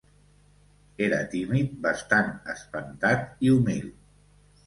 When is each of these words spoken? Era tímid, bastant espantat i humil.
Era 1.07 1.17
tímid, 1.33 1.75
bastant 1.83 2.33
espantat 2.53 3.47
i 3.49 3.51
humil. 3.59 3.87